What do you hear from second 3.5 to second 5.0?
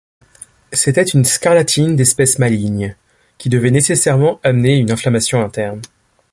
nécessairement amener une